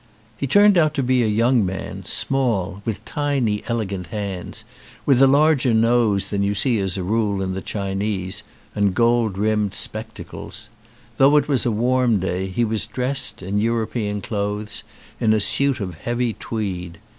He 0.35 0.47
turned 0.47 0.79
out 0.79 0.95
to 0.95 1.03
be 1.03 1.21
a 1.21 1.27
young 1.27 1.63
man, 1.63 2.05
small, 2.05 2.81
with 2.85 3.05
tiny 3.05 3.61
elegant 3.67 4.07
hands, 4.07 4.63
with 5.05 5.21
a 5.21 5.27
larger 5.27 5.75
nose 5.75 6.31
than 6.31 6.41
you 6.41 6.55
see 6.55 6.79
as 6.79 6.97
a 6.97 7.03
rule 7.03 7.39
in 7.39 7.53
the 7.53 7.61
Chinese 7.61 8.41
and 8.73 8.95
gold 8.95 9.37
rimmed 9.37 9.75
spectacles. 9.75 10.69
Though 11.17 11.37
it 11.37 11.47
was 11.47 11.67
a 11.67 11.71
warm 11.71 12.17
day 12.17 12.47
he 12.47 12.65
was 12.65 12.87
dressed, 12.87 13.43
in 13.43 13.59
European 13.59 14.21
clothes, 14.21 14.81
in 15.19 15.35
a 15.35 15.39
suit 15.39 15.79
of 15.79 15.99
heavy 15.99 16.33
tweed. 16.33 16.97